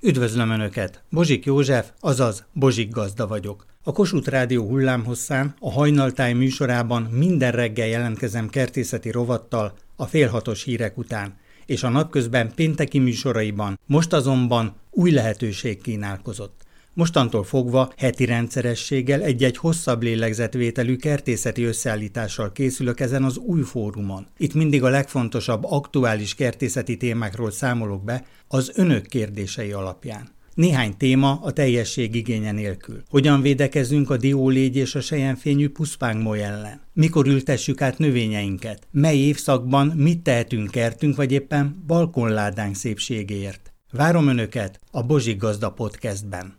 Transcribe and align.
Üdvözlöm 0.00 0.50
Önöket! 0.50 1.02
Bozsik 1.10 1.44
József, 1.44 1.90
azaz 2.00 2.44
Bozsik 2.52 2.90
Gazda 2.90 3.26
vagyok. 3.26 3.66
A 3.82 3.92
Kossuth 3.92 4.28
Rádió 4.28 4.66
hullámhosszán, 4.66 5.54
a 5.60 5.72
hajnaltáj 5.72 6.32
műsorában 6.32 7.02
minden 7.02 7.52
reggel 7.52 7.86
jelentkezem 7.86 8.48
kertészeti 8.48 9.10
rovattal 9.10 9.74
a 9.96 10.06
félhatos 10.06 10.62
hírek 10.62 10.98
után, 10.98 11.36
és 11.66 11.82
a 11.82 11.88
napközben 11.88 12.54
pénteki 12.54 12.98
műsoraiban, 12.98 13.78
most 13.86 14.12
azonban 14.12 14.74
új 14.90 15.10
lehetőség 15.10 15.80
kínálkozott. 15.80 16.66
Mostantól 16.98 17.44
fogva 17.44 17.92
heti 17.96 18.24
rendszerességgel 18.24 19.22
egy-egy 19.22 19.56
hosszabb 19.56 20.02
lélegzetvételű 20.02 20.96
kertészeti 20.96 21.62
összeállítással 21.62 22.52
készülök 22.52 23.00
ezen 23.00 23.24
az 23.24 23.36
új 23.36 23.62
fórumon. 23.62 24.26
Itt 24.36 24.54
mindig 24.54 24.82
a 24.82 24.88
legfontosabb 24.88 25.64
aktuális 25.64 26.34
kertészeti 26.34 26.96
témákról 26.96 27.50
számolok 27.50 28.04
be 28.04 28.24
az 28.48 28.72
önök 28.74 29.06
kérdései 29.06 29.72
alapján. 29.72 30.28
Néhány 30.54 30.96
téma 30.96 31.40
a 31.42 31.52
teljesség 31.52 32.14
igénye 32.14 32.52
nélkül. 32.52 33.02
Hogyan 33.08 33.40
védekezünk 33.40 34.10
a 34.10 34.16
diólégy 34.16 34.76
és 34.76 34.94
a 34.94 35.00
sejenfényű 35.00 35.68
puszpángmoly 35.68 36.42
ellen? 36.42 36.80
Mikor 36.92 37.26
ültessük 37.26 37.80
át 37.80 37.98
növényeinket? 37.98 38.86
Mely 38.90 39.16
évszakban 39.16 39.86
mit 39.86 40.22
tehetünk 40.22 40.70
kertünk 40.70 41.16
vagy 41.16 41.32
éppen 41.32 41.82
balkonládánk 41.86 42.74
szépségéért? 42.74 43.72
Várom 43.90 44.28
Önöket 44.28 44.80
a 44.90 45.02
Bozsik 45.02 45.36
Gazda 45.38 45.70
podcastben. 45.70 46.56